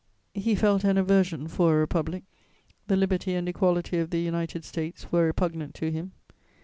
He 0.33 0.55
felt 0.55 0.83
an 0.83 0.97
aversion 0.97 1.47
for 1.47 1.75
a 1.75 1.79
republic; 1.79 2.23
the 2.87 2.95
liberty 2.95 3.35
and 3.35 3.47
equality 3.47 3.99
of 3.99 4.09
the 4.09 4.17
United 4.19 4.65
States 4.65 5.11
were 5.11 5.25
repugnant 5.27 5.75
to 5.75 5.91
him. 5.91 6.13